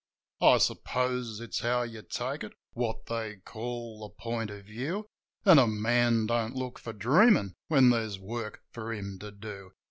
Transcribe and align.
I 0.41 0.57
suppose 0.57 1.39
it's 1.39 1.59
how 1.59 1.83
you 1.83 2.01
take 2.01 2.43
it: 2.43 2.53
what 2.73 3.05
they 3.05 3.35
call 3.35 3.99
the 3.99 4.09
point 4.09 4.49
of 4.49 4.65
view; 4.65 5.05
An' 5.45 5.59
a 5.59 5.67
man 5.67 6.25
don't 6.25 6.55
look 6.55 6.79
for 6.79 6.91
dreamin' 6.91 7.53
when 7.67 7.91
there's 7.91 8.17
work 8.17 8.63
for 8.71 8.91
him 8.91 9.19
to 9.19 9.29
do. 9.31 9.73